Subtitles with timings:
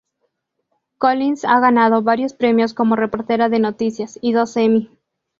[0.97, 4.89] Collins ha ganado varios premios como reportera de noticias, y dos Emmy.